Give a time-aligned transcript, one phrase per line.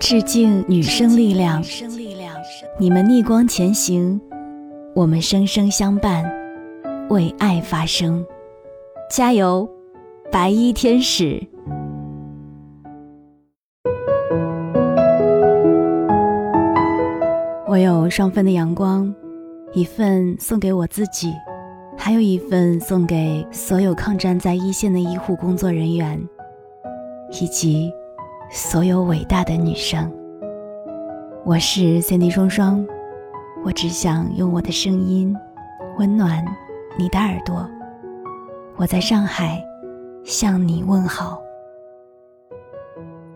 [0.00, 1.62] 致敬女生力量，
[2.78, 4.18] 你们逆光前行，
[4.94, 6.24] 我们生生相伴，
[7.10, 8.24] 为爱发声，
[9.10, 9.68] 加油，
[10.32, 11.46] 白衣天使！
[17.68, 19.14] 我有双份的阳光，
[19.74, 21.30] 一份送给我自己，
[21.98, 26.18] 还有一份送给所有抗战在一线的医护工作人员，
[27.38, 27.92] 以及。
[28.52, 30.12] 所有伟大的女生，
[31.44, 32.84] 我是 Cindy 双双，
[33.64, 35.32] 我只想用我的声音
[35.98, 36.44] 温暖
[36.98, 37.64] 你的耳朵。
[38.74, 39.64] 我在上海
[40.24, 41.40] 向你问好。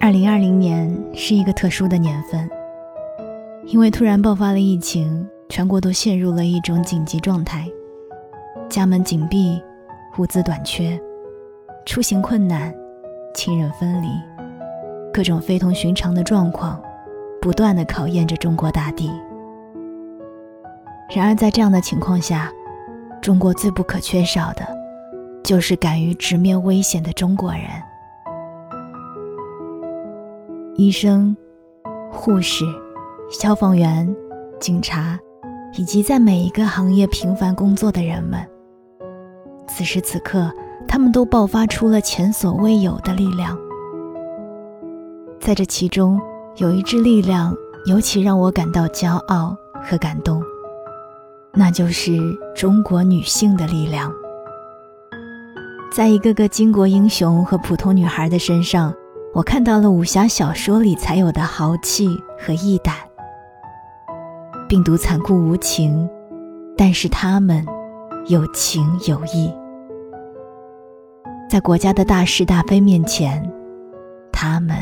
[0.00, 2.50] 二零二零年是一个特殊的年份，
[3.66, 7.70] 因为突然爆发了疫情，全国都陷入了一种紧急状态，
[8.68, 9.62] 家门紧闭，
[10.18, 11.00] 物资短缺，
[11.86, 12.74] 出行困难，
[13.32, 14.08] 亲人分离。
[15.14, 16.82] 各种非同寻常的状况，
[17.40, 19.08] 不断的考验着中国大地。
[21.14, 22.50] 然而，在这样的情况下，
[23.22, 24.66] 中国最不可缺少的，
[25.44, 27.62] 就是敢于直面危险的中国人。
[30.74, 31.36] 医生、
[32.10, 32.64] 护士、
[33.30, 34.12] 消防员、
[34.58, 35.16] 警察，
[35.76, 38.44] 以及在每一个行业平凡工作的人们，
[39.68, 40.50] 此时此刻，
[40.88, 43.56] 他们都爆发出了前所未有的力量。
[45.44, 46.18] 在这其中，
[46.56, 50.42] 有一支力量尤其让我感到骄傲和感动，
[51.52, 52.16] 那就是
[52.56, 54.10] 中国女性的力量。
[55.92, 58.94] 在一个个巾帼英雄和普通女孩的身上，
[59.34, 62.08] 我看到了武侠小说里才有的豪气
[62.38, 62.94] 和义胆。
[64.66, 66.08] 病毒残酷无情，
[66.74, 67.62] 但是他们
[68.28, 69.52] 有情有义。
[71.50, 73.46] 在国家的大是大非面前，
[74.32, 74.74] 他们。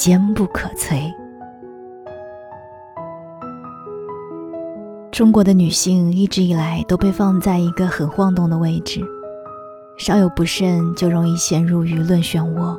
[0.00, 1.12] 坚不可摧。
[5.12, 9.02] 中国的女性一直以来都被放在一个很晃动的位置，
[9.98, 12.74] 稍有不慎就容易陷入舆论漩涡。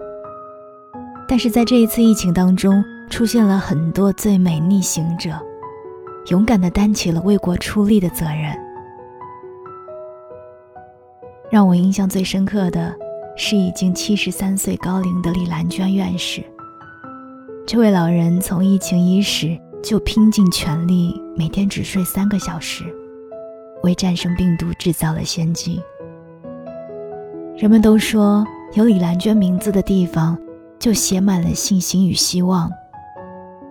[1.27, 5.29] 但是在这一次疫情当中，出现了很多最美逆行者，
[6.31, 8.51] 勇敢地担起了为国出力的责任。
[11.51, 12.91] 让我印象最深刻的
[13.37, 16.43] 是已经七十三岁高龄的李兰娟院士。
[17.65, 22.83] 这位老人从疫情伊始就拼尽全力，每天只睡三个小时，
[23.83, 25.81] 为战胜病毒制造了先机。
[27.55, 30.37] 人们都说，有李兰娟名字的地方，
[30.79, 32.69] 就写满了信心与希望。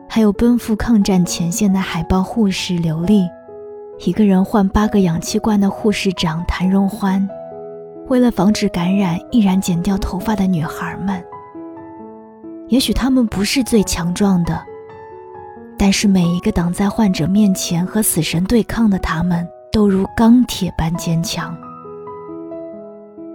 [0.09, 3.29] 还有奔赴抗战前线的海豹护士刘丽，
[4.07, 7.29] 一个人换八个氧气罐的护士长谭荣欢，
[8.09, 11.23] 为了防止感染，毅然剪掉头发的女孩们。
[12.71, 14.65] 也许他们不是最强壮的，
[15.77, 21.53] 但是每一个挡在患者面前和死神对抗的他们，都如钢铁般坚强。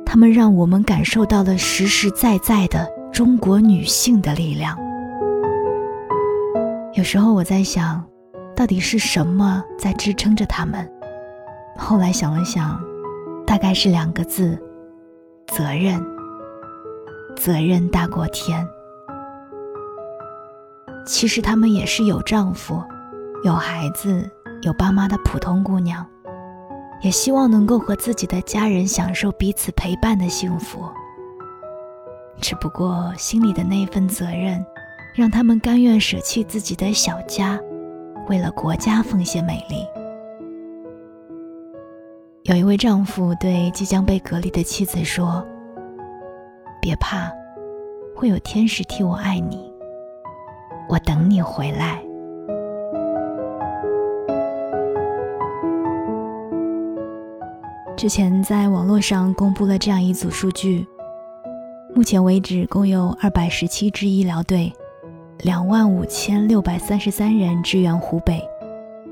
[0.06, 4.78] 他们让我们感受到了实实在在的中国女性的力量。
[6.94, 8.02] 有时候我在想，
[8.56, 10.90] 到底是什么在支撑着他们？
[11.78, 12.79] 后来想了想，
[13.46, 14.57] 大概是两个字：
[15.47, 16.02] 责任。
[17.35, 18.66] 责任大过天。
[21.05, 22.83] 其实她们也是有丈夫、
[23.43, 24.29] 有孩子、
[24.63, 26.05] 有爸妈的普通姑娘，
[27.01, 30.83] 也希望能够和自己的家人享受彼此陪伴的幸福。
[32.41, 34.66] 只不过心里的那份责任，
[35.16, 37.59] 让他们甘愿舍弃自己的小家，
[38.27, 39.85] 为了国家奉献美丽。
[42.43, 45.43] 有一位丈夫对即将被隔离的妻子说
[46.81, 47.31] ：“别怕，
[48.16, 49.65] 会有天使替我爱你。”
[50.88, 52.01] 我等你回来。
[57.97, 60.85] 之前在网络上公布了这样一组数据：
[61.96, 64.72] 目前为止，共有二百十七支医疗队，
[65.40, 68.41] 两万五千六百三十三人支援湖北，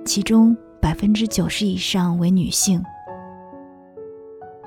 [0.06, 2.84] 其中百分之九十以上为女性。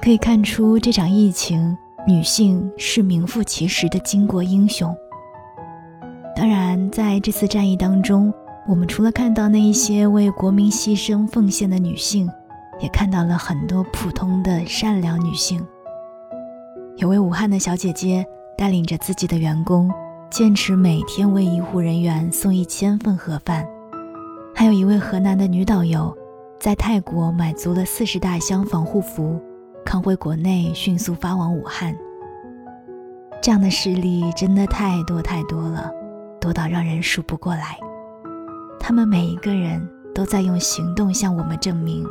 [0.00, 1.76] 可以看出，这场疫情，
[2.06, 4.96] 女性是名副其实的巾帼英雄。
[6.36, 8.30] 当然，在这次战役当中，
[8.68, 12.28] 我们除了看到那一些为国民牺牲奉献的女性，
[12.78, 15.66] 也看到了很多普通的善良女性。
[16.96, 18.22] 有位武汉的小姐姐
[18.56, 19.90] 带领着自己的员工，
[20.28, 23.64] 坚持每天为医护人员送一千份盒饭；
[24.54, 26.14] 还有一位河南的女导游，
[26.60, 29.40] 在泰国买足了四十大箱防护服，
[29.86, 31.96] 扛回国内迅速发往武汉。
[33.40, 35.90] 这样的事例真的太多太多了。
[36.46, 37.76] 多到让人数不过来。
[38.78, 39.84] 他们每一个人
[40.14, 42.06] 都在用行动向我们证明：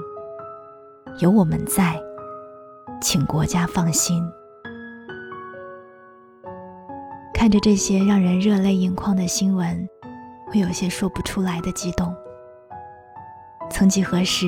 [1.20, 1.98] 有我们在，
[3.02, 4.22] 请国家放心。
[7.34, 9.88] 看着这些让人热泪盈眶的新闻，
[10.48, 12.14] 会有些说不出来的激动。
[13.70, 14.46] 曾几何时，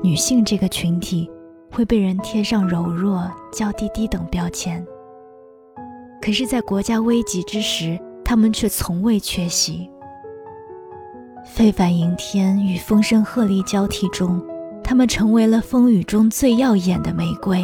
[0.00, 1.28] 女性这个群体
[1.72, 4.86] 会被人贴上柔弱、娇滴滴等标签。
[6.22, 9.90] 可是，在国家危急之时，他们却从未缺席。
[11.44, 14.42] 非凡迎天与风声鹤唳交替中，
[14.82, 17.62] 他们成为了风雨中最耀眼的玫瑰。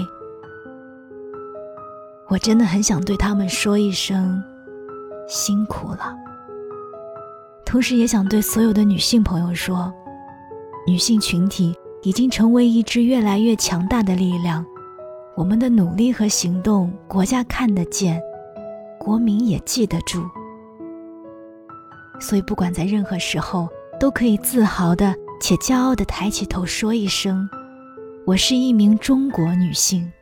[2.28, 4.40] 我真的很想对他们说一声。
[5.26, 6.14] 辛苦了，
[7.64, 9.92] 同时也想对所有的女性朋友说，
[10.86, 11.72] 女性群体
[12.02, 14.66] 已经成为一支越来越强大的力量，
[15.36, 18.20] 我们的努力和行动，国家看得见，
[18.98, 20.22] 国民也记得住。
[22.20, 23.68] 所以，不管在任何时候，
[23.98, 27.48] 都可以自豪的且骄傲的抬起头说一声
[28.26, 30.12] ：“我是一名中国女性。”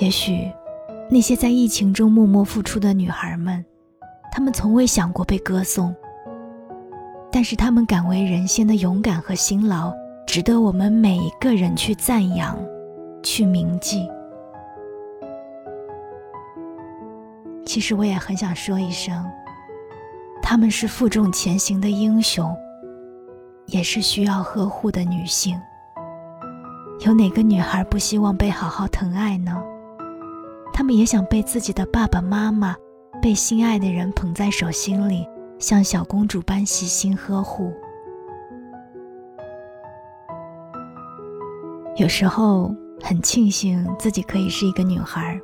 [0.00, 0.50] 也许。
[1.12, 3.64] 那些在疫情中默默付出的女孩们，
[4.30, 5.92] 她们从未想过被歌颂，
[7.32, 9.92] 但是她们敢为人先的勇敢和辛劳，
[10.24, 12.56] 值得我们每一个人去赞扬，
[13.24, 14.08] 去铭记。
[17.70, 19.24] 其实我也很想说一声，
[20.42, 22.52] 她们是负重前行的英雄，
[23.66, 25.56] 也是需要呵护的女性。
[27.06, 29.56] 有哪个女孩不希望被好好疼爱呢？
[30.72, 32.74] 她们也想被自己的爸爸妈妈、
[33.22, 35.24] 被心爱的人捧在手心里，
[35.60, 37.72] 像小公主般细心呵护。
[41.94, 45.40] 有时候很庆幸自己可以是一个女孩，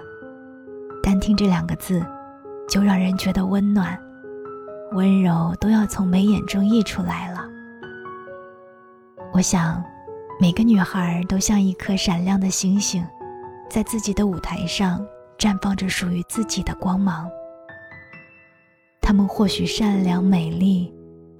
[1.04, 2.04] 单听这两个字，
[2.68, 3.98] 就让人觉得温暖、
[4.92, 7.44] 温柔都要从眉眼中溢出来了。
[9.32, 9.82] 我想，
[10.40, 13.04] 每个女孩都像一颗闪亮的星星，
[13.68, 15.04] 在自己的舞台上。
[15.38, 17.28] 绽放着属于自己的光芒。
[19.02, 20.90] 她们或许善良美丽，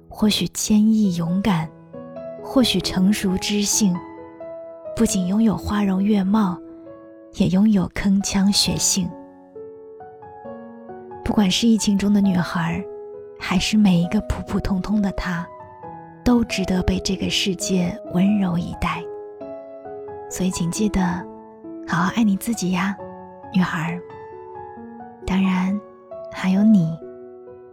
[0.07, 1.67] 或许坚毅勇敢，
[2.43, 3.97] 或许成熟知性。
[4.95, 6.59] 不仅拥有花容月貌，
[7.37, 9.09] 也拥有铿锵血性。
[11.27, 12.81] 不管是疫情中的女孩，
[13.37, 15.45] 还是每一个普普通通的她，
[16.23, 19.03] 都值得被这个世界温柔以待。
[20.31, 21.03] 所以，请记得
[21.85, 22.95] 好好爱你自己呀。
[23.53, 23.99] 女孩，
[25.25, 25.77] 当然
[26.31, 26.97] 还有你，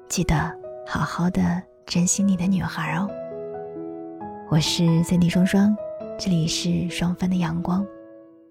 [0.09, 0.35] 记得
[0.85, 3.09] 好好的珍惜你的女孩哦。
[4.51, 5.77] 我是三 D 双双，
[6.19, 7.87] 这里是双分的阳光。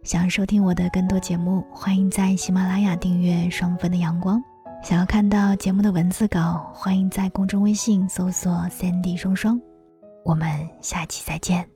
[0.02, 4.42] 想要收听我的更多节目，欢迎在喜马拉雅订阅双分的阳光。
[4.84, 9.60] 想要看到节目的文字稿，欢迎在公众微信搜索三 D 双双。
[10.26, 10.50] 我们
[10.82, 11.73] 下期再见。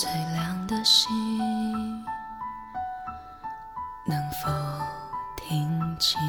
[0.00, 1.08] 最亮的星，
[4.04, 4.48] 能否
[5.36, 6.20] 听清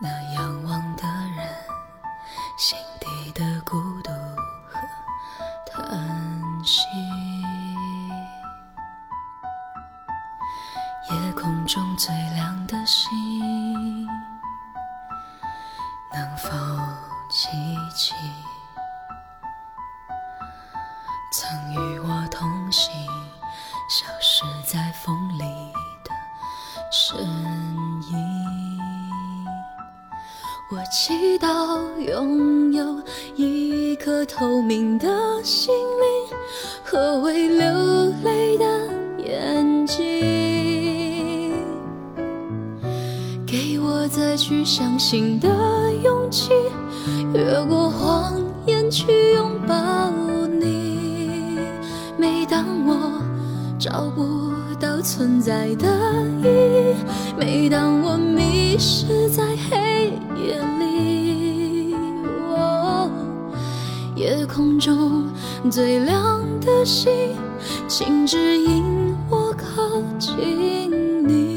[0.00, 1.04] 那仰望的
[1.36, 1.46] 人
[2.56, 4.10] 心底的孤独
[4.66, 4.80] 和
[5.70, 6.82] 叹息？
[11.10, 14.06] 夜空中最亮的星，
[16.14, 16.48] 能否
[17.28, 17.48] 记
[17.94, 18.14] 起？
[21.48, 22.92] 曾与我同行，
[23.88, 25.44] 消失在风里
[26.04, 26.10] 的
[26.92, 27.18] 身
[28.10, 28.76] 影。
[30.70, 33.02] 我祈祷拥有
[33.34, 35.08] 一颗透明的
[35.42, 36.36] 心灵
[36.84, 38.66] 和会流泪的
[39.16, 40.04] 眼睛，
[43.46, 45.48] 给我再去相信的
[46.04, 46.50] 勇气，
[47.32, 50.12] 越过谎言去拥抱。
[53.90, 55.88] 找不到存在的
[56.42, 56.94] 意义。
[57.38, 61.96] 每当我迷失在黑夜里，
[64.14, 65.26] 夜空中
[65.70, 67.10] 最亮的星，
[67.88, 71.56] 请指引我靠近你。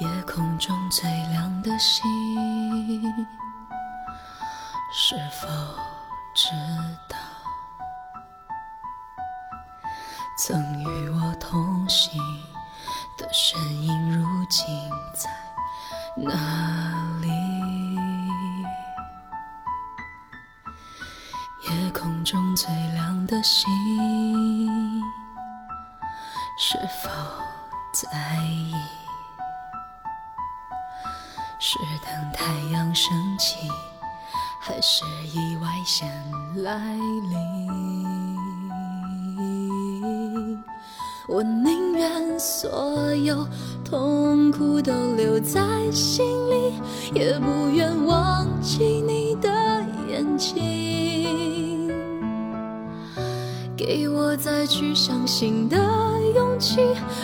[0.00, 2.02] 夜空中最亮的星，
[10.46, 12.20] 曾与我同行
[13.16, 14.66] 的身影，如今
[15.14, 15.30] 在
[16.14, 16.34] 哪
[17.22, 17.30] 里？
[21.62, 23.66] 夜空中最亮的星，
[26.58, 27.08] 是否
[27.94, 28.74] 在意？
[31.58, 33.70] 是等太阳升起，
[34.60, 36.06] 还是意外先
[36.62, 37.64] 来临？
[41.34, 43.44] 我宁愿所有
[43.84, 45.60] 痛苦都留在
[45.90, 46.72] 心里，
[47.12, 49.50] 也不愿忘记你的
[50.08, 51.90] 眼睛。
[53.76, 55.76] 给我再去相信的
[56.36, 56.80] 勇气，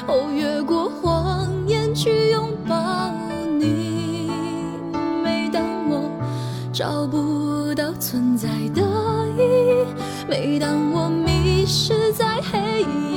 [0.09, 3.13] 哦，越过谎言去拥抱
[3.61, 4.29] 你。
[5.23, 6.11] 每当我
[6.73, 8.83] 找不到存在的
[9.39, 9.87] 意义，
[10.29, 13.10] 每当我迷失在黑夜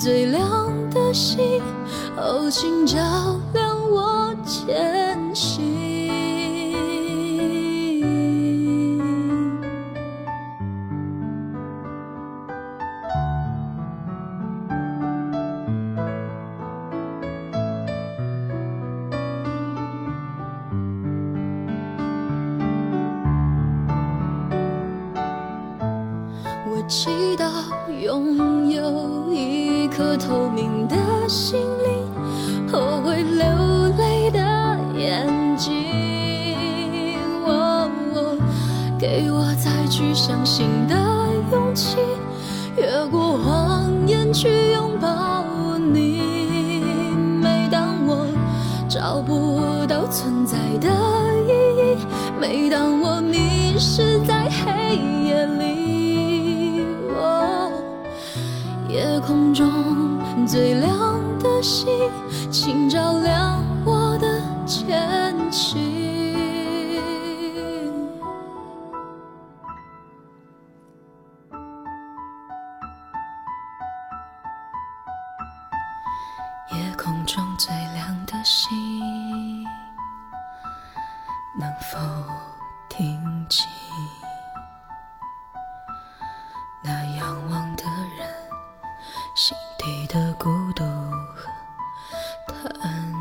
[0.00, 1.60] 最亮的星，
[2.16, 2.96] 哦，请照
[3.52, 5.49] 亮我前行。
[39.20, 40.96] 给我再去相信的
[41.52, 41.98] 勇气，
[42.74, 45.44] 越过谎言去拥抱
[45.76, 46.82] 你。
[47.42, 48.26] 每当我
[48.88, 50.88] 找不到存在的
[51.46, 51.98] 意义，
[52.40, 54.96] 每当我迷失在黑
[55.28, 56.82] 夜里，
[57.14, 57.70] 哦，
[58.88, 59.68] 夜空中
[60.46, 61.86] 最亮的星，
[62.50, 65.99] 请照亮我的前行。
[81.60, 81.98] 能否
[82.88, 83.68] 听清？
[86.82, 87.84] 那仰望的
[88.16, 88.26] 人，
[89.36, 90.82] 心底的孤独
[92.46, 93.19] 和叹息。